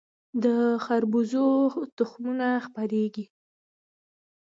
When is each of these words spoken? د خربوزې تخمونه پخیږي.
د 0.43 0.45
خربوزې 0.83 1.47
تخمونه 1.97 2.47
پخیږي. 2.73 3.25